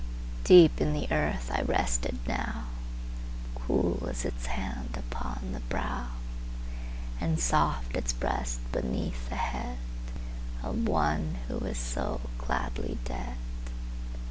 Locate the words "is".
4.07-4.25, 11.59-11.77